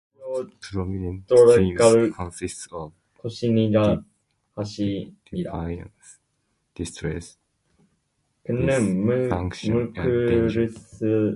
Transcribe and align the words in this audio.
The 0.15 0.23
most 0.27 0.49
prominent 0.61 1.27
themes 1.27 1.77
consist 2.15 2.73
of: 2.73 2.91
"deviance, 3.23 4.07
distress, 6.73 7.37
dysfunction 8.47 9.95
and 9.95 10.27
danger". 10.27 10.69